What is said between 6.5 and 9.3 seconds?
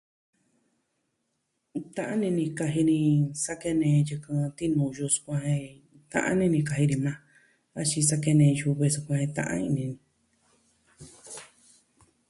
ni kaji ni maa. Axin sa kene yuve sukuan de